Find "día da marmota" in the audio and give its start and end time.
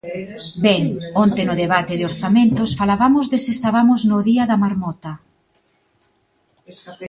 4.29-5.11